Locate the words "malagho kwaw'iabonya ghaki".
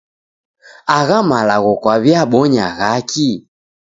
1.29-3.29